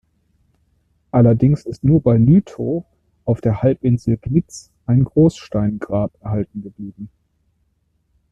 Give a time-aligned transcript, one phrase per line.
[1.11, 2.83] Allerdings ist nur bei Lütow
[3.23, 7.11] auf der Halbinsel Gnitz ein Großsteingrab erhalten geblieben.